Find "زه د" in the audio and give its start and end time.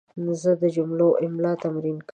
0.41-0.63